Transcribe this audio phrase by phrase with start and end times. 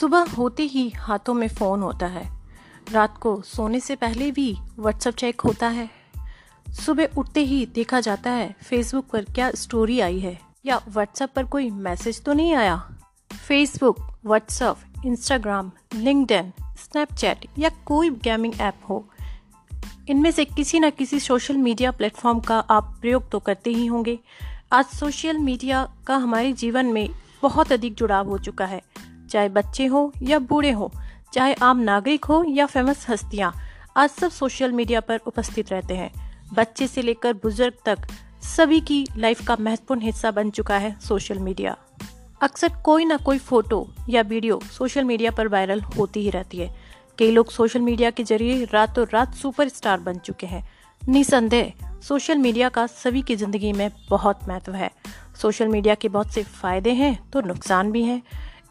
[0.00, 2.22] सुबह होते ही हाथों में फ़ोन होता है।
[2.92, 5.88] रात को सोने से पहले भी व्हाट्सएप चेक होता है।
[6.66, 11.44] सुबह उठते ही देखा जाता है फेसबुक पर क्या स्टोरी आई है या व्हाट्सएप पर
[11.44, 12.76] कोई मैसेज तो नहीं आया?
[13.48, 19.04] Facebook WhatsApp Instagram LinkedIn Snapchat या कोई गेमिंग ऐप हो।
[20.08, 24.18] इनमें से किसी न किसी सोशल मीडिया प्लेटफॉर्म का आप प्रयोग तो करते ही होंगे।
[24.72, 27.08] आज सोशल मीडिया का हमारे जीवन में
[27.42, 28.82] बहुत अधिक जुड़ाव हो चुका है।
[29.34, 30.90] चाहे बच्चे हो या बूढ़े हो,
[31.32, 33.52] चाहे आम नागरिक हो या फ़ेमस हस्तियाँ,
[33.96, 36.10] आज सब सोशल मीडिया पर उपस्थित रहते हैं।
[36.54, 38.06] बच्चे से लेकर बुज़ुर्ग तक
[38.46, 41.76] सभी की लाइफ का महत्वपूर्ण हिस्सा बन चुका है सोशल मीडिया
[42.40, 46.70] अक्सर कोई ना कोई फ़ोटो या वीडियो सोशल मीडिया पर वायरल होती ही रहती है।
[47.18, 50.64] कई लोग सोशल मीडिया के ज़रिए रातों रात सुपरस्टार बन चुके हैं।
[51.02, 54.90] निसंदेह सोशल मीडिया का सभी की ज़िंदगी में बहुत महत्व है।
[55.42, 58.22] सोशल मीडिया के बहुत से फ़ायदे हैं तो नुकसान भी हैं।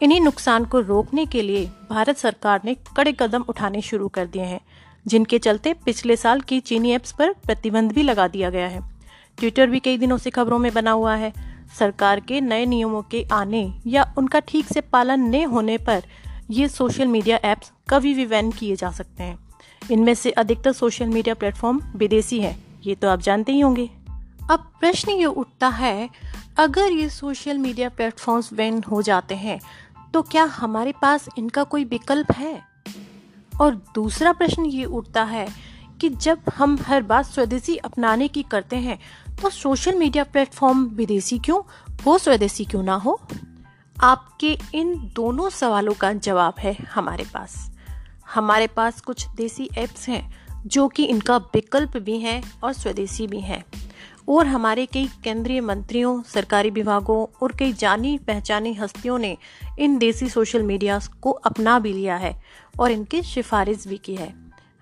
[0.03, 4.41] इन्हीं नुकसान को रोकने के लिए भारत सरकार ने कड़े कदम उठाने शुरू कर दिए
[4.41, 4.59] हैं,
[5.05, 8.81] जिनके चलते पिछले साल की चीनी एप्स पर प्रतिबंध भी लगा दिया गया है।
[9.37, 11.31] ट्विटर भी कई दिनों से खबरों में बना हुआ है।
[11.79, 16.03] सरकार के नए नियमों के आने या उनका ठीक से पालन न होने पर
[16.51, 19.37] ये सोशल मीडिया ऐप्स कभी भी बैन किए जा सकते हैं।
[19.91, 23.89] इनमें से अधिकतर सोशल मीडिया प्लेटफॉर्म विदेशी है, ये तो आप जानते ही होंगे।
[24.51, 26.09] अब प्रश्न ये उठता है,
[26.57, 29.59] अगर ये सोशल मीडिया प्लेटफॉर्म्स बैन हो जाते हैं
[30.13, 32.61] तो क्या हमारे पास इनका कोई विकल्प है?
[33.61, 35.47] और दूसरा प्रश्न ये उठता है
[36.01, 38.99] कि जब हम हर बात स्वदेशी अपनाने की करते हैं
[39.41, 41.61] तो सोशल मीडिया प्लेटफॉर्म विदेशी क्यों?
[42.03, 43.19] वो स्वदेशी क्यों ना हो?
[44.01, 47.71] आपके इन दोनों सवालों का जवाब है हमारे पास।
[48.33, 50.33] हमारे पास कुछ देसी ऐप्स हैं,
[50.65, 53.63] जो कि इनका विकल्प भी हैं और स्वदेशी भी हैं।
[54.29, 59.37] और हमारे कई केंद्रीय मंत्रियों, सरकारी विभागों और कई जानी पहचानी हस्तियों ने
[59.79, 62.43] इन देसी सोशल मीडिया को अपना भी लिया है
[62.79, 64.33] और इनकी सिफारिश भी की है।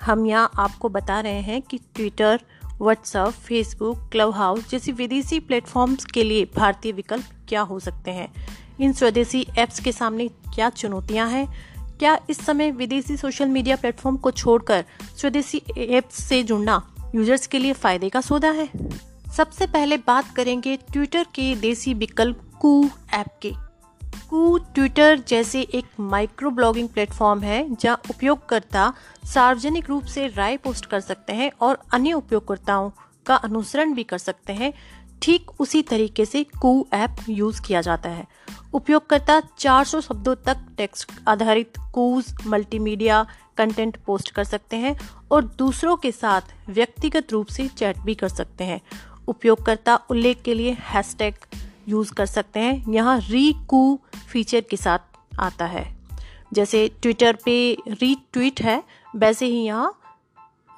[0.01, 2.39] हम यहाँ आपको बता रहे हैं कि Twitter
[2.81, 8.33] WhatsApp Facebook Clubhouse जैसी विदेशी प्लेटफॉर्म्स के लिए भारतीय विकल्प क्या हो सकते हैं?
[8.81, 11.47] इन स्वदेशी ऐप्स के सामने क्या चुनौतियाँ हैं?
[11.99, 14.85] क्या इस समय विदेशी सोशल मीडिया प्लेटफॉर्म को छोड़कर
[15.17, 18.69] स्वदेशी ऐप्स से जुड़ना यूज़र्स के लिए फ़ायदे का सौदा है?
[19.37, 23.53] सबसे पहले बात करेंगे ट्विटर के देसी विकल्प कू ऐप के।
[24.29, 28.93] कू ट्विटर जैसे एक माइक्रो ब्लॉगिंग प्लेटफॉर्म है, जहाँ उपयोगकर्ता
[29.33, 32.91] सार्वजनिक रूप से राय पोस्ट कर सकते हैं और अन्य उपयोगकर्ताओं
[33.25, 34.73] का अनुसरण भी कर सकते हैं।
[35.21, 38.27] ठीक उसी तरीके से कू ऐप यूज़ किया जाता है।
[38.73, 43.25] उपयोगकर्ता 400 शब्दों तक टेक्स्ट आधारित कूज, मल्टीमीडिया,
[43.57, 44.99] कंटेंट पोस्ट कर सकते हैं
[45.31, 48.81] और दूसरों के साथ व्यक्तिगत रूप से चैट भी कर सकते हैं।
[49.27, 51.33] उपयोगकर्ता उल्लेख के लिए हैशटैग
[51.89, 53.99] यूज़ कर सकते हैं। यहाँ री कू
[54.31, 55.85] फीचर के साथ आता है।
[56.53, 58.83] जैसे ट्विटर पे री ट्वीट है,
[59.15, 59.97] वैसे ही यहाँ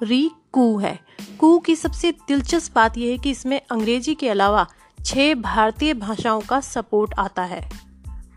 [0.02, 0.98] री कू है।
[1.40, 4.66] कू की सबसे दिलचस्प बात यह है कि इसमें अंग्रेज़ी के अलावा
[5.04, 7.68] छह भारतीय भाषाओं का सपोर्ट आता है।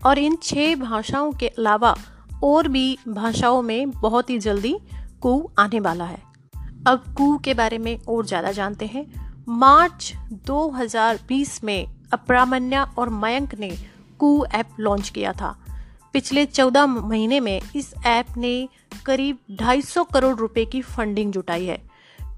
[0.06, 1.94] और इन छह भाषाओं के अलावा
[2.44, 4.76] और भी भाषाओं में बहुत ही जल्दी
[5.20, 6.22] कू आने वाला है।
[6.86, 10.12] अब कू के बारे में और ज़्यादा जानते हैं। मार्च
[10.46, 13.70] 2020 में अप्रामन्या और मयंक ने
[14.18, 15.56] कू ऐप लॉन्च किया था।
[16.12, 18.68] पिछले 14 महीने में इस ऐप ने
[19.06, 21.80] करीब 250 करोड़ रुपए की फंडिंग जुटाई है।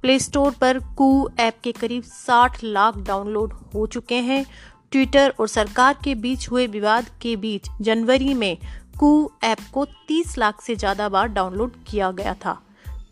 [0.03, 4.47] प्ले स्टोर पर कू ऐप के करीब 60 लाख डाउनलोड हो चुके हैं।
[4.93, 8.57] ट्विटर और सरकार के बीच हुए विवाद के बीच जनवरी में
[8.99, 12.61] कू ऐप को 30 लाख से ज़्यादा बार डाउनलोड किया गया था।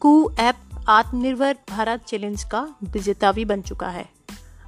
[0.01, 0.57] कू ऐप
[0.89, 4.09] आत्मनिर्भर भारत चैलेंज का विजेता भी बन चुका है।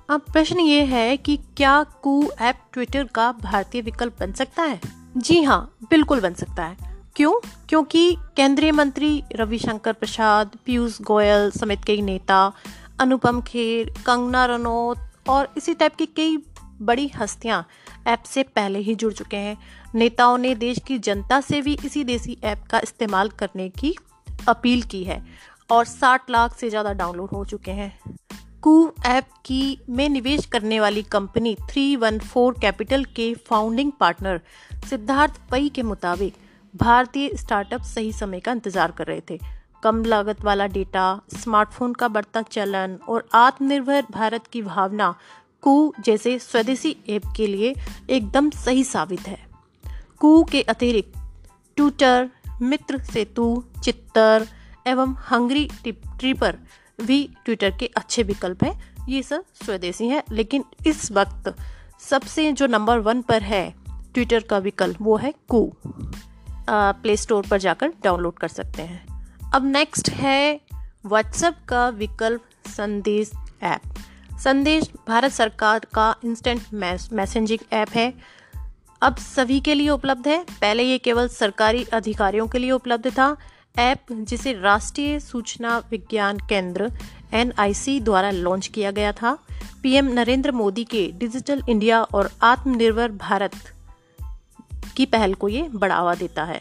[0.08, 4.80] अब प्रश्न ये है कि क्या कू ऐप ट्विटर का भारतीय विकल्प बन सकता है?
[5.16, 6.76] जी हाँ बिल्कुल बन सकता है।
[7.16, 7.48] क्यों?
[7.68, 12.52] क्योंकि केंद्रीय मंत्री रविशंकर प्रसाद, पीयूष गोयल समेत कई नेता,
[13.00, 16.38] अनुपम खेर, कंगना रनौत और इसी टाइप की कई
[16.82, 17.66] बड़ी हस्तियाँ
[18.06, 19.58] ऐप से पहले ही जुड़ चुके हैं।
[19.94, 23.96] नेताओं ने देश की जनता से भी इसी देसी ऐप का इस्तेमाल करने की
[24.48, 25.26] अपील की है।
[25.72, 27.92] और 60 लाख से ज़्यादा डाउनलोड हो चुके हैं।
[28.62, 34.40] कू ऐप की में निवेश करने वाली कंपनी 314 कैपिटल के फाउंडिंग पार्टनर
[34.90, 36.34] सिद्धार्थ पई के मुताबिक
[36.74, 39.38] भारतीय स्टार्टअप सही समय का इंतज़ार कर रहे थे।
[39.82, 45.14] कम लागत वाला डेटा, स्मार्टफ़ोन का बढ़ता चलन और आत्मनिर्भर भारत की भावना
[45.62, 47.74] कू जैसे स्वदेशी ऐप के लिए
[48.10, 49.38] एकदम सही साबित है।
[50.20, 51.18] कू के अतिरिक्त
[51.76, 52.30] ट्विटर,
[52.62, 54.46] मित्र सेतु, चित्तर
[54.90, 56.58] एवं हंगरी ट्रिपर
[57.00, 61.54] भी ट्विटर के अच्छे विकल्प हैं। ये सब स्वदेशी हैं, लेकिन इस वक्त
[62.00, 63.74] सबसे जो नंबर वन पर है
[64.14, 65.72] ट्विटर का विकल्प वो है कू।
[66.70, 70.60] प्ले स्टोर पर जाकर डाउनलोड कर सकते हैं। अब नेक्स्ट है
[71.06, 73.30] व्हाट्सएप का विकल्प संदेश
[73.62, 73.80] ऐप।
[74.38, 76.62] संदेश भारत सरकार का इंस्टेंट
[77.12, 78.12] मैसेजिंग ऐप है।
[79.02, 83.36] अब सभी के लिए उपलब्ध है। पहले ये केवल सरकारी अधिकारियों के लिए उपलब्ध था।
[83.80, 86.90] ऐप जिसे राष्ट्रीय सूचना विज्ञान केंद्र
[87.32, 89.36] एनआईसी द्वारा लॉन्च किया गया था,
[89.82, 93.52] पीएम नरेंद्र मोदी के डिजिटल इंडिया और आत्मनिर्भर भारत
[94.96, 96.60] की पहल को ये बढ़ावा देता है।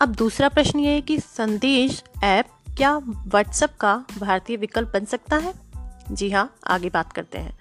[0.00, 2.46] अब दूसरा प्रश्न ये है कि संदेश ऐप
[2.76, 5.52] क्या व्हाट्सएप का भारतीय विकल्प बन सकता है?
[6.10, 7.58] जी हाँ आगे बात करते हैं।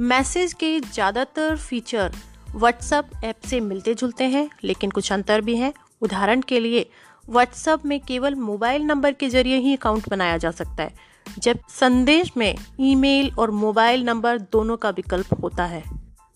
[0.00, 2.14] मैसेज के ज़्यादातर फीचर
[2.50, 5.72] व्हाट्सएप ऐप से मिलते जुलते हैं, लेकिन कुछ अंतर भी हैं।
[6.02, 6.88] उदाहरण के लिए
[7.28, 10.94] व्हाट्सएप में केवल मोबाइल नंबर के ज़रिए ही अकाउंट बनाया जा सकता है,
[11.38, 15.82] जब संदेश में ईमेल और मोबाइल नंबर दोनों का विकल्प होता है।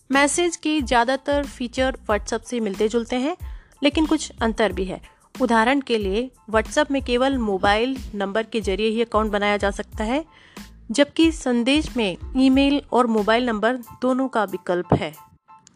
[0.09, 3.35] मैसेज के ज़्यादातर फीचर व्हाट्सएप से मिलते जुलते हैं,
[3.83, 5.01] लेकिन कुछ अंतर भी है।
[5.35, 10.03] उदाहरण के लिए व्हाट्सएप में केवल मोबाइल नंबर के ज़रिए ही अकाउंट बनाया जा सकता
[10.03, 10.23] है,
[10.91, 15.13] जबकि संदेश में ईमेल और मोबाइल नंबर दोनों का विकल्प है।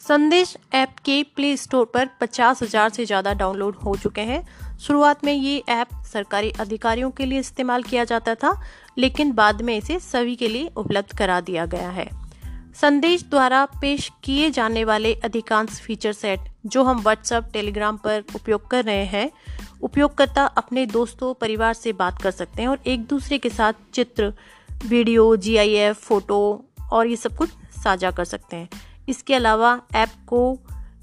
[0.01, 4.43] संदेश ऐप के प्ले स्टोर पर पचास हज़ार से ज़्यादा डाउनलोड हो चुके हैं
[4.79, 8.61] शुरुआत में ये ऐप सरकारी अधिकारियों के लिए इस्तेमाल किया जाता था,
[8.97, 12.09] लेकिन बाद में इसे सभी के लिए उपलब्ध करा दिया गया है।
[12.81, 18.67] संदेश द्वारा पेश किए जाने वाले अधिकांश फीचर सेट जो हम व्हाट्सएप टेलीग्राम पर उपयोग
[18.67, 19.31] कर रहे हैं,
[19.81, 24.33] उपयोगकर्ता अपने दोस्तों, परिवार से बात कर सकते हैं और एक दूसरे के साथ चित्र,
[24.85, 27.49] वीडियो जीआईएफ फ़ोटो और ये सब कुछ
[27.83, 28.69] साझा कर सकते हैं।
[29.09, 30.59] इसके अलावा ऐप को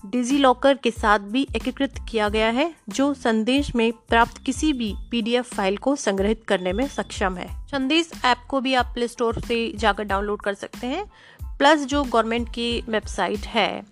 [0.06, 4.94] डिजी लॉकर के साथ भी एकीकृत किया गया है, जो संदेश में प्राप्त किसी भी
[5.10, 9.40] पीडीएफ फ़ाइल को संग्रहित करने में सक्षम है। संदेश ऐप को भी आप प्ले स्टोर
[9.40, 11.12] से जाकर डाउनलोड कर सकते हैं,
[11.58, 13.84] प्लस जो गवर्नमेंट की वेबसाइट है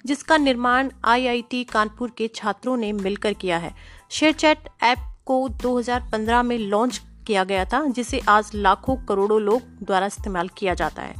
[0.06, 3.74] जिसका निर्माण आईआईटी कानपुर के छात्रों ने मिलकर किया है।
[4.10, 9.62] शेयर चैट ऐप को 2015 में लॉन्च किया गया था, जिसे आज लाखों करोड़ों लोग
[9.82, 11.14] द्वारा इस्तेमाल किया जाता है।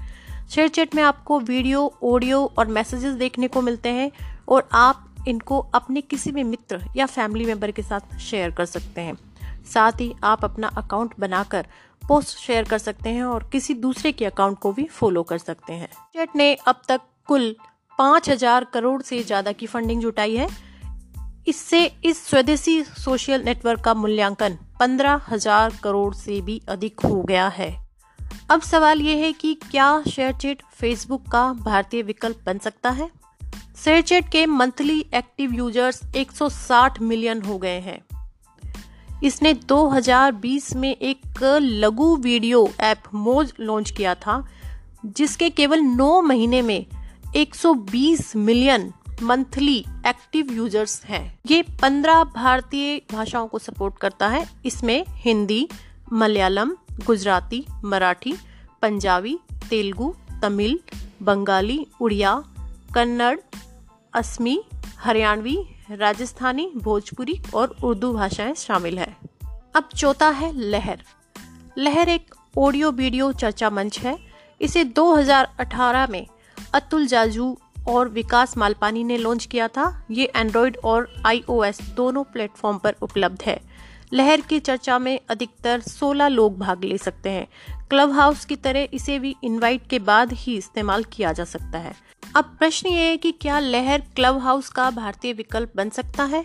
[0.51, 4.11] शेयर चैट में आपको वीडियो, ऑडियो और मैसेजेस देखने को मिलते हैं
[4.49, 9.01] और आप इनको अपने किसी भी मित्र या फैमिली मेंबर के साथ शेयर कर सकते
[9.01, 9.28] हैं।
[9.73, 11.67] साथ ही आप अपना अकाउंट बनाकर
[12.03, 15.73] पोस्ट शेयर कर सकते हैं और किसी दूसरे के अकाउंट को भी फॉलो कर सकते
[15.73, 17.55] हैं। चैट ने अब तक कुल
[17.99, 20.49] पाँच हज़ार करोड़ से ज़्यादा की फंडिंग जुटाई है।
[21.47, 27.49] इससे इस स्वदेशी सोशल नेटवर्क का मूल्यांकन पंद्रह हज़ार करोड़ से भी अधिक हो गया
[27.49, 27.71] है।
[28.51, 33.11] अब सवाल यह है कि क्या शेयरचेट फेसबुक का भारतीय विकल्प बन सकता है?
[33.85, 38.01] शेयरचेट के मंथली एक्टिव यूज़र्स 160 मिलियन हो गए हैं।
[39.25, 44.49] इसने 2020 में एक लघु वीडियो ऐप मोज लॉन्च किया था,
[45.07, 46.87] जिसके केवल 9 महीने में
[47.37, 48.93] 120 मिलियन
[49.23, 55.69] मंथली एक्टिव यूज़र्स हैं। ये 15 भारतीय भाषाओं को सपोर्ट करता है। इसमें हिंदी,
[56.13, 56.73] मलयालम,
[57.07, 58.35] गुजराती, मराठी,
[58.83, 59.39] पंजाबी,
[59.71, 60.81] तेलुगु, तमिल,
[61.23, 62.45] बंगाली, उड़िया,
[62.95, 63.39] कन्नड़,
[64.15, 64.65] असमी,
[64.99, 65.59] हरियाणवी
[65.91, 69.17] राजस्थानी, भोजपुरी और उर्दू भाषाएँ शामिल है।
[69.77, 71.03] अब चौथा है लहर।
[71.79, 74.19] लहर एक ऑडियो वीडियो चर्चा मंच है।
[74.61, 76.27] इसे 2018 में
[76.75, 82.79] अतुल जाजू और विकास मालपानी ने लॉन्च किया था। ये एंड्रॉयड और आईओएस दोनों प्लेटफॉर्म
[82.79, 83.61] पर उपलब्ध है।
[84.13, 87.47] लहर की चर्चा में अधिकतर 16 लोग भाग ले सकते हैं।
[87.91, 91.95] क्लब हाउस की तरह इसे भी इनवाइट के बाद ही इस्तेमाल किया जा सकता है।
[92.37, 96.45] अब प्रश्न ये है कि क्या लहर क्लब हाउस का भारतीय विकल्प बन सकता है?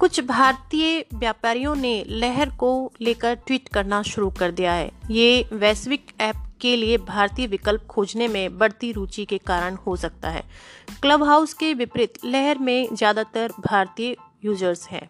[0.00, 6.06] कुछ भारतीय व्यापारियों ने लहर को लेकर ट्वीट करना शुरू कर दिया है। ये वैश्विक
[6.20, 10.42] ऐप के लिए भारतीय विकल्प खोजने में बढ़ती रुचि के कारण हो सकता है।
[11.02, 15.08] क्लब हाउस के विपरीत लहर में ज़्यादातर भारतीय यूज़र्स हैं।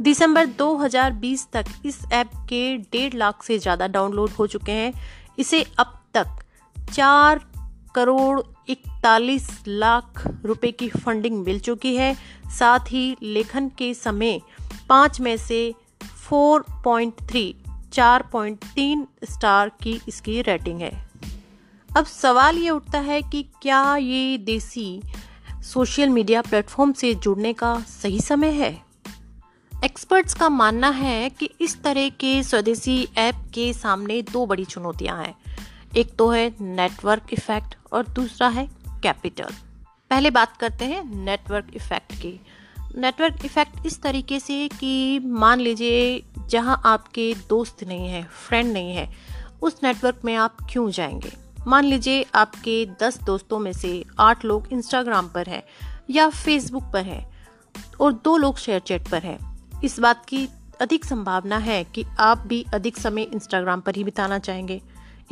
[0.00, 4.92] दिसंबर 2020 तक इस ऐप के डेढ़ लाख से ज़्यादा डाउनलोड हो चुके हैं।
[5.38, 6.26] इसे अब तक
[6.92, 7.40] चार
[7.94, 12.14] करोड़ इकतालीस लाख रुपए की फंडिंग मिल चुकी है।
[12.58, 14.40] साथ ही लेखन के समय
[14.88, 15.74] पाँच में से
[16.30, 17.52] 4.3
[17.92, 20.92] 4.3 स्टार की इसकी रेटिंग है।
[21.90, 25.02] अब सवाल ये उठता है कि क्या ये देसी
[25.62, 28.72] सोशल मीडिया प्लेटफॉर्म से जुड़ने का सही समय है?
[29.84, 35.24] एक्सपर्ट्स का मानना है कि इस तरह के स्वदेशी ऐप के सामने दो बड़ी चुनौतियाँ
[35.24, 35.34] हैं।
[35.96, 38.66] एक तो है नेटवर्क इफ़ेक्ट और दूसरा है
[39.02, 39.50] कैपिटल
[40.10, 42.40] पहले बात करते हैं नेटवर्क इफ़ेक्ट की।
[42.98, 48.96] नेटवर्क इफ़ेक्ट इस तरीके से कि मान लीजिए जहाँ आपके दोस्त नहीं है फ्रेंड नहीं
[48.96, 49.14] है,
[49.62, 51.32] उस नेटवर्क में आप क्यों जाएँगे?
[51.66, 55.62] मान लीजिए आपके दस दोस्तों में से आठ लोग इंस्टाग्राम पर हैं
[56.10, 57.32] या फेसबुक पर हैं
[58.00, 59.53] और दो लोग शेयर चैट पर हैं।
[59.84, 60.48] इस बात की
[60.80, 64.80] अधिक संभावना है कि आप भी अधिक समय इंस्टाग्राम पर ही बिताना चाहेंगे।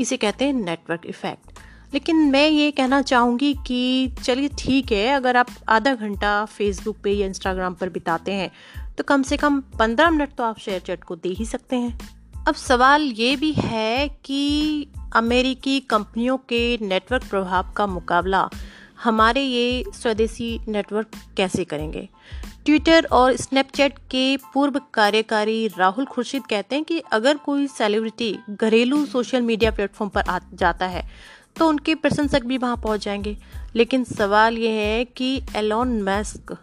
[0.01, 1.61] इसे कहते हैं नेटवर्क इफ़ेक्ट
[1.95, 7.13] लेकिन मैं ये कहना चाहूँगी कि चलिए ठीक है, अगर आप आधा घंटा फेसबुक पे
[7.13, 8.51] या इंस्टाग्राम पर बिताते हैं
[8.95, 11.99] तो कम से कम पंद्रह मिनट तो आप शेयर चैट को दे ही सकते हैं।
[12.49, 18.49] अब सवाल ये भी है कि अमेरिकी कंपनियों के नेटवर्क प्रभाव का मुकाबला
[19.05, 22.09] हमारे ये स्वदेशी नेटवर्क कैसे करेंगे?
[22.65, 29.07] ट्विटर और स्नैपचैट के पूर्व कार्यकारी राहुल खुर्शीद कहते हैं कि अगर कोई सेलिब्रिटी घरेलू
[29.07, 31.11] सोशल मीडिया प्लेटफॉर्म पर आ जाता है
[31.57, 33.37] तो उनके प्रशंसक भी वहाँ पहुँच जाएँगे।
[33.77, 36.57] लेकिन सवाल यह है कि एलोन मस्क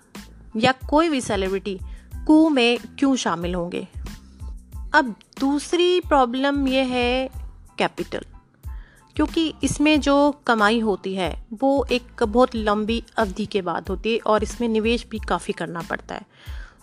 [0.58, 1.80] या कोई भी सेलिब्रिटी
[2.28, 3.88] कू में क्यों शामिल होंगे?
[4.94, 7.30] अब दूसरी प्रॉब्लम यह है
[7.78, 8.26] कैपिटल
[9.20, 10.16] क्योंकि इसमें जो
[10.48, 15.06] कमाई होती है, वो एक बहुत लंबी अवधि के बाद होती है और इसमें निवेश
[15.12, 16.26] भी काफ़ी करना पड़ता है।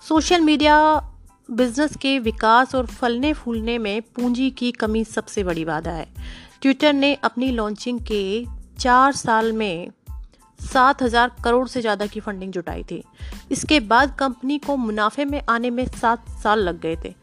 [0.09, 0.77] सोशल मीडिया
[1.51, 6.07] बिज़नेस के विकास और फलने फूलने में पूंजी की कमी सबसे बड़ी बाधा है।
[6.63, 8.45] ट्विटर ने अपनी लॉन्चिंग के
[8.79, 9.91] चार साल में
[10.61, 13.03] सात हज़ार करोड़ से ज़्यादा की फंडिंग जुटाई थी।
[13.51, 17.15] इसके बाद कंपनी को मुनाफे में आने में सात साल लग गए थे।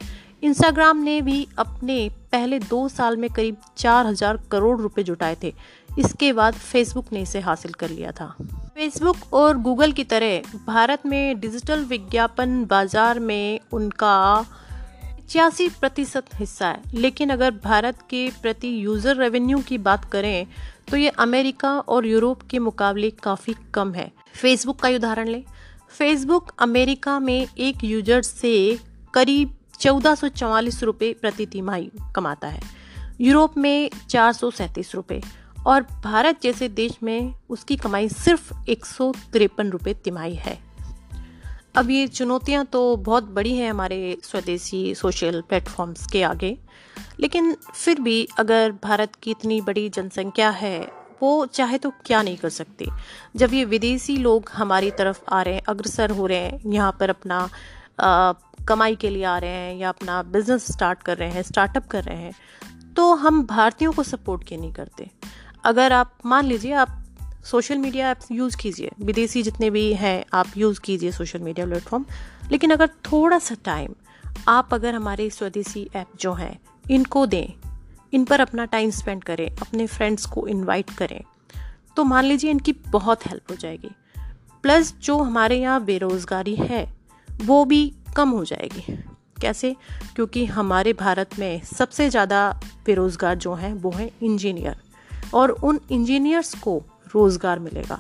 [0.44, 1.98] इंस्टाग्राम ने भी अपने
[2.32, 5.54] पहले दो साल में करीब चार हज़ार करोड़ रुपए जुटाए थे।
[6.00, 8.28] इसके बाद फेसबुक ने इसे हासिल कर लिया था।
[8.76, 16.68] फेसबुक और गूगल की तरह भारत में डिजिटल विज्ञापन बाज़ार में उनका पचासी प्रतिशत हिस्सा
[16.68, 20.48] है। लेकिन अगर भारत के प्रति यूज़र रेवेन्यू की बात करें
[20.90, 25.44] तो ये अमेरिका और यूरोप के मुकाबले काफ़ी कम है। फेसबुक का उदाहरण लें।
[25.90, 28.80] फेसबुक अमेरिका में एक यूज़र से
[29.14, 32.62] करीब चौदह सौ चौवालीस रुपये प्रति तिमाही कमाता है।
[33.22, 35.22] यूरोप में चार सौ सैंतीस रुपये
[35.68, 40.58] और भारत जैसे देश में उसकी कमाई सिर्फ़ एक सौ तिरपन रुपये तिमाही है।
[41.76, 46.58] अब ये चुनौतियाँ तो बहुत बड़ी हैं हमारे स्वदेशी सोशल प्लेटफॉर्म्स के आगे
[47.20, 50.78] लेकिन फिर भी अगर भारत की इतनी बड़ी जनसंख्या है
[51.22, 52.86] वो चाहे तो क्या नहीं कर सकते।
[53.36, 57.10] जब ये विदेशी लोग हमारी तरफ़ आ रहे हैं अग्रसर हो रहे हैं यहाँ पर
[57.10, 57.38] अपना
[58.00, 58.34] आ,
[58.68, 62.04] कमाई के लिए आ रहे हैं या अपना बिज़नेस स्टार्ट कर रहे हैं स्टार्टअप कर
[62.04, 62.34] रहे हैं
[62.96, 65.10] तो हम भारतीयों को सपोर्ट क्यों नहीं करते?
[65.64, 67.00] अगर आप, मान लीजिए आप
[67.46, 72.06] सोशल मीडिया ऐप यूज़ कीजिए, विदेशी जितने भी हैं, आप यूज़ कीजिए सोशल मीडिया प्लेटफॉर्म
[72.52, 73.94] लेकिन अगर थोड़ा सा टाइम
[74.48, 76.60] आप अगर हमारे स्वदेशी ऐप जो हैं,
[76.92, 77.48] इनको दें,
[78.14, 81.22] इन पर अपना टाइम स्पेंड करें, अपने फ्रेंड्स को इनवाइट करें
[81.96, 83.92] तो मान लीजिए इनकी बहुत हेल्प हो जाएगी।
[84.64, 86.88] प्लस जो हमारे यहाँ बेरोज़गारी है,
[87.30, 88.98] वो भी कम हो जाएगी।
[89.42, 89.76] कैसे?
[90.16, 94.76] क्योंकि हमारे भारत में सबसे ज़्यादा बेरोज़गार जो हैं, वो हैं इंजीनियर।
[95.34, 96.78] और उन इंजीनियर्स को
[97.16, 97.96] रोज़गार मिलेगा।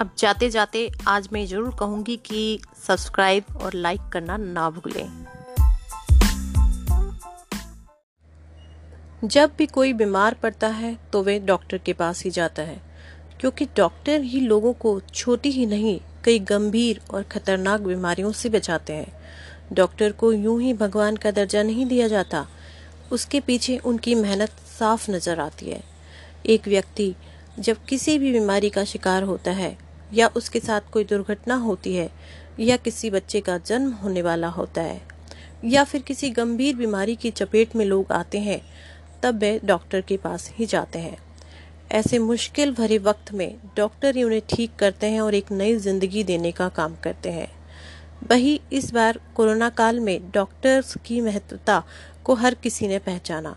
[0.00, 5.26] अब जाते जाते आज मैं ज़रूर कहूँगी कि सब्सक्राइब और लाइक करना ना भूलें।
[9.24, 12.87] जब भी कोई बीमार पड़ता है तो वे डॉक्टर के पास ही जाता है।
[13.40, 18.92] क्योंकि डॉक्टर ही लोगों को छोटी ही नहीं, कई गंभीर और खतरनाक बीमारियों से बचाते
[18.92, 19.12] हैं।
[19.72, 22.46] डॉक्टर को यूँ ही भगवान का दर्जा नहीं दिया जाता।
[23.12, 25.82] उसके पीछे उनकी मेहनत साफ़ नज़र आती है।
[26.46, 27.14] एक व्यक्ति
[27.58, 29.78] जब किसी भी बीमारी का शिकार होता है,
[30.14, 32.10] या उसके साथ कोई दुर्घटना होती है,
[32.60, 35.02] या किसी बच्चे का जन्म होने वाला होता है,
[35.64, 38.60] या फिर किसी गंभीर बीमारी की चपेट में लोग आते हैं,
[39.22, 41.27] तब वे डॉक्टर के पास ही जाते हैं।
[41.90, 46.24] ऐसे मुश्किल भरे वक्त में डॉक्टर ही उन्हें ठीक करते हैं और एक नई ज़िंदगी
[46.24, 47.48] देने का काम करते हैं।
[48.30, 51.82] वही इस बार कोरोना काल में डॉक्टर्स की महत्वता
[52.24, 53.56] को हर किसी ने पहचाना।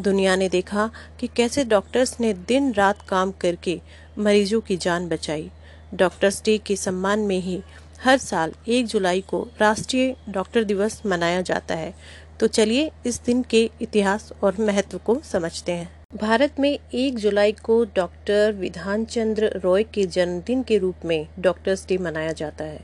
[0.00, 3.80] दुनिया ने देखा कि कैसे डॉक्टर्स ने दिन रात काम करके
[4.18, 5.50] मरीजों की जान बचाई।
[5.94, 7.60] डॉक्टर्स डे के सम्मान में ही
[8.04, 11.94] हर साल एक जुलाई को राष्ट्रीय डॉक्टर दिवस मनाया जाता है।
[12.40, 17.52] तो चलिए इस दिन के इतिहास और महत्व को समझते हैं। भारत में एक जुलाई
[17.52, 22.80] को डॉक्टर विधान चंद्र रॉय के जन्मदिन के रूप में डॉक्टर्स डे मनाया जाता है।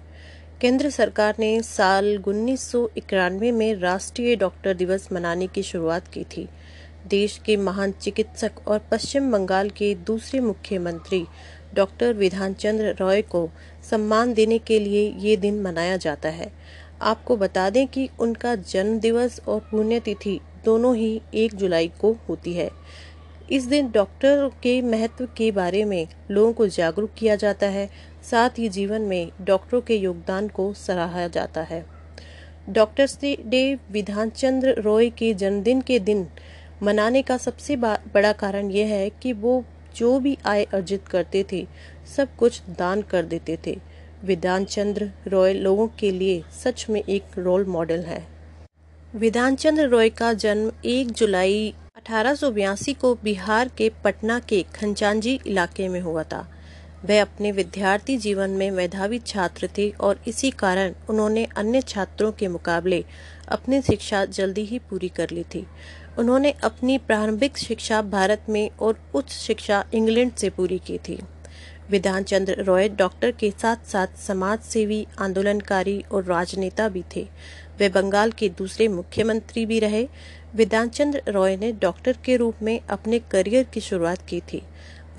[0.60, 6.24] केंद्र सरकार ने साल उन्नीस सौ इक्यानवे में राष्ट्रीय डॉक्टर दिवस मनाने की शुरुआत की
[6.24, 6.48] थी।
[7.06, 11.24] देश के महान चिकित्सक और पश्चिम बंगाल के दूसरे मुख्यमंत्री
[11.74, 13.48] डॉक्टर विधान चंद्र रॉय को
[13.90, 16.52] सम्मान देने के लिए ये दिन मनाया जाता है।
[17.02, 22.52] आपको बता दें कि उनका जन्म दिवस और पुण्यतिथि दोनों ही एक जुलाई को होती
[22.52, 22.70] है।
[23.52, 27.88] इस दिन डॉक्टर के महत्व के बारे में लोगों को जागरूक किया जाता है।
[28.30, 31.84] साथ ही जीवन में डॉक्टरों के योगदान को सराहा जाता है।
[32.68, 36.26] डॉक्टर्स डे विधान चंद्र रॉय के जन्मदिन के दिन
[36.82, 39.64] मनाने का सबसे बड़ा कारण यह है कि वो
[39.96, 41.66] जो भी आय अर्जित करते थे,
[42.16, 43.78] सब कुछ दान कर देते थे।
[44.24, 48.26] विधान चंद्र रॉय लोगों के लिए सच में एक रोल मॉडल है।
[49.14, 51.74] विधान चंद्र रॉय का जन्म 1 जुलाई
[52.08, 56.40] अठारह को बिहार के पटना के खंचांजी इलाके में हुआ था।
[57.04, 62.48] वह अपने विद्यार्थी जीवन में मेधावी छात्र थे और इसी कारण उन्होंने अन्य छात्रों के
[62.48, 63.04] मुकाबले
[63.48, 65.66] अपनी शिक्षा जल्दी ही पूरी कर ली थी।
[66.18, 71.18] उन्होंने अपनी प्रारंभिक शिक्षा भारत में और उच्च शिक्षा इंग्लैंड से पूरी की थी।
[71.90, 77.28] विधान चंद्र रॉय, डॉक्टर के साथ साथ समाज सेवी आंदोलनकारी और राजनेता भी थे।
[77.78, 80.08] वे बंगाल के दूसरे मुख्यमंत्री भी रहे।
[80.54, 84.62] विधान चंद्र रॉय ने डॉक्टर के रूप में अपने करियर की शुरुआत की थी।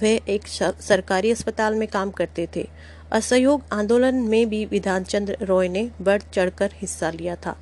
[0.02, 2.68] वह एक सरकारी अस्पताल में काम करते थे।
[3.12, 7.56] असहयोग आंदोलन में भी विधान चंद्र रॉय ने बढ़ चढ़कर हिस्सा लिया था।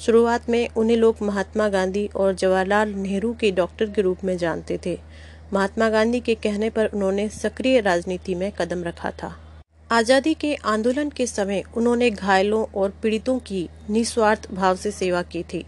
[0.00, 4.78] शुरुआत में उन्हें लोग महात्मा गांधी और जवाहरलाल नेहरू के डॉक्टर के रूप में जानते
[4.86, 4.98] थे।
[5.52, 9.34] महात्मा गांधी के कहने पर उन्होंने सक्रिय राजनीति में कदम रखा था।
[9.90, 15.42] आज़ादी के आंदोलन के समय उन्होंने घायलों और पीड़ितों की निस्वार्थ भाव से सेवा की
[15.42, 15.64] थी।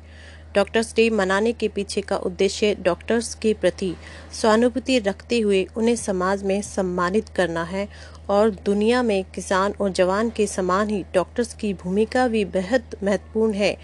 [0.57, 3.93] डॉक्टर्स डे मनाने के पीछे का उद्देश्य डॉक्टर्स के प्रति
[4.33, 7.87] सहानुभूति रखते हुए उन्हें समाज में सम्मानित करना है
[8.31, 13.53] और दुनिया में किसान और जवान के समान ही डॉक्टर्स की भूमिका भी बेहद महत्वपूर्ण
[13.53, 13.77] है,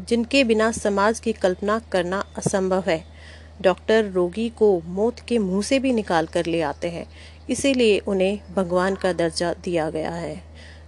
[0.00, 3.02] जिनके बिना समाज की कल्पना करना असंभव है।
[3.62, 7.06] डॉक्टर रोगी को मौत के मुँह से भी निकाल कर ले आते हैं,
[7.50, 10.36] इसीलिए उन्हें भगवान का दर्जा दिया गया है।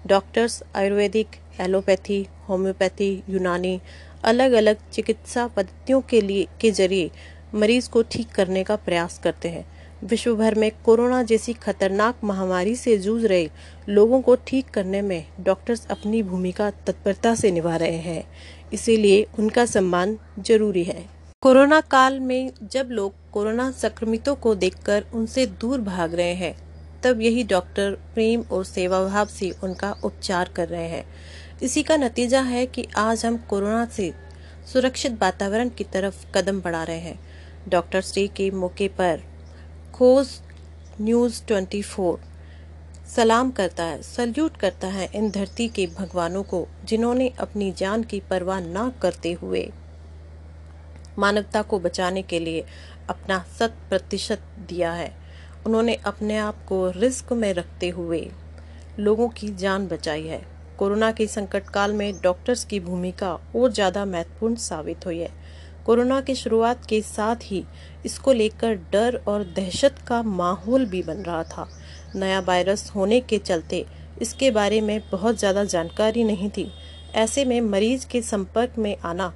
[0.06, 3.80] डॉक्टर्स आयुर्वेदिक, एलोपैथी, होम्योपैथी, यूनानी
[4.24, 7.10] अलग अलग चिकित्सा पद्धतियों के लिए, के ज़रिए
[7.54, 9.66] मरीज़ को ठीक करने का प्रयास करते हैं।
[10.04, 13.48] विश्व भर में कोरोना जैसी खतरनाक महामारी से जूझ रहे
[13.88, 18.24] लोगों को ठीक करने में डॉक्टर्स अपनी भूमिका तत्परता से निभा रहे हैं।
[18.72, 21.04] इसीलिए उनका सम्मान ज़रूरी है।
[21.42, 26.54] कोरोना काल में जब लोग कोरोना संक्रमितों को देखकर उनसे दूर भाग रहे हैं,
[27.02, 31.04] तब यही डॉक्टर प्रेम और सेवा भाव से उनका उपचार कर रहे हैं।
[31.62, 34.14] इसी का नतीजा है कि आज हम कोरोना से
[34.72, 37.20] सुरक्षित वातावरण की तरफ़ कदम बढ़ा रहे हैं।
[37.68, 39.20] डॉक्टर्स डे के मौके पर
[39.94, 40.28] खोज
[41.00, 42.18] न्यूज़ 24
[43.16, 48.20] सलाम करता है, सल्यूट करता है इन धरती के भगवानों को, जिन्होंने अपनी जान की
[48.20, 49.72] परवाह न करते हुए
[51.18, 52.64] मानवता को बचाने के लिए
[53.08, 55.12] अपना शत प्रतिशत दिया है।
[55.66, 58.30] उन्होंने अपने आप को रिस्क में रखते हुए
[58.98, 60.49] लोगों की जान बचाई है।
[60.80, 65.28] कोरोना के संकट काल में डॉक्टर्स की भूमिका और ज़्यादा महत्वपूर्ण साबित हुई है।
[65.86, 67.62] कोरोना की शुरुआत के साथ ही
[68.06, 71.66] इसको लेकर डर और दहशत का माहौल भी बन रहा था।
[72.14, 73.84] नया वायरस होने के चलते
[74.22, 76.66] इसके बारे में बहुत ज़्यादा जानकारी नहीं थी।
[77.14, 79.32] ऐसे में मरीज़ के संपर्क में आना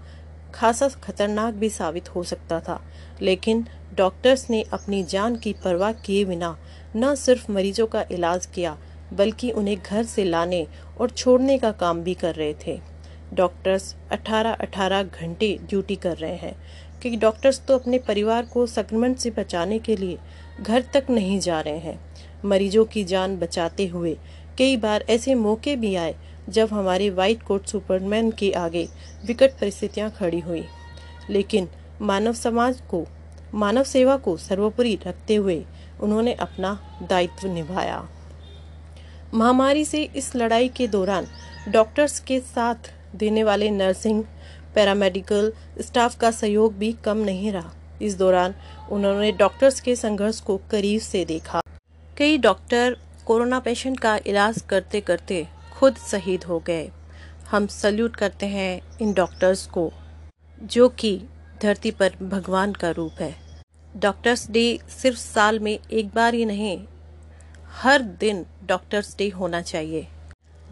[0.55, 2.81] खासा खतरनाक भी साबित हो सकता था।
[3.23, 3.65] लेकिन
[3.97, 6.57] डॉक्टर्स ने अपनी जान की परवाह किए बिना
[6.97, 8.77] न सिर्फ़ मरीजों का इलाज किया,
[9.13, 10.67] बल्कि उन्हें घर से लाने
[11.01, 12.81] और छोड़ने का काम भी कर रहे थे।
[13.35, 16.55] डॉक्टर्स 18-18 घंटे ड्यूटी कर रहे हैं,
[17.01, 20.19] क्योंकि डॉक्टर्स तो अपने परिवार को संक्रमण से बचाने के लिए
[20.61, 21.99] घर तक नहीं जा रहे हैं।
[22.45, 24.17] मरीजों की जान बचाते हुए
[24.59, 26.15] कई बार ऐसे मौके भी आए
[26.49, 28.89] जब हमारे वाइट कोट सुपरमैन के आगे
[29.27, 30.65] विकट परिस्थितियाँ खड़ी हुई।
[31.31, 31.69] लेकिन
[32.03, 33.07] मानव समाज को,
[33.55, 35.65] मानव सेवा को सर्वोपरि रखते हुए
[36.01, 38.09] उन्होंने अपना दायित्व निभाया।
[39.35, 41.27] महामारी से इस लड़ाई के दौरान
[41.69, 44.23] डॉक्टर्स के साथ देने वाले नर्सिंग,
[44.75, 48.55] पैरामेडिकल स्टाफ का सहयोग भी कम नहीं रहा। इस दौरान
[48.93, 51.61] उन्होंने डॉक्टर्स के संघर्ष को करीब से देखा।
[52.17, 56.89] कई डॉक्टर कोरोना पेशेंट का इलाज करते करते खुद शहीद हो गए।
[57.51, 59.93] हम सल्यूट करते हैं इन डॉक्टर्स को,
[60.63, 61.21] जो कि
[61.63, 63.35] धरती पर भगवान का रूप है।
[63.97, 66.77] डॉक्टर्स डे सिर्फ़ साल में एक बार ही नहीं
[67.75, 70.07] हर दिन डॉक्टर्स डे होना चाहिए।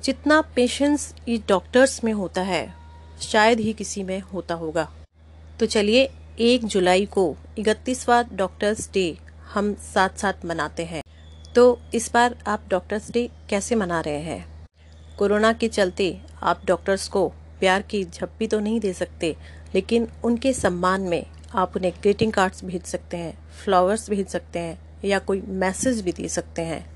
[0.04, 2.74] जितना पेशेंस इस डॉक्टर्स में होता है,
[3.20, 4.88] शायद ही किसी में होता होगा।
[5.60, 9.18] तो चलिए, एक जुलाई को इकतीसवा डॉक्टर्स डे
[9.54, 11.02] हम साथ साथ मनाते हैं।
[11.54, 14.66] तो इस बार आप डॉक्टर्स डे कैसे मना रहे हैं?
[15.18, 17.28] कोरोना के चलते आप डॉक्टर्स को
[17.60, 19.36] प्यार की झप्पी तो नहीं दे सकते,
[19.74, 24.78] लेकिन उनके सम्मान में आप उन्हें ग्रीटिंग कार्ड्स भेज सकते हैं फ्लावर्स भेज सकते हैं,
[25.04, 26.91] या कोई मैसेज भी दे सकते हैं।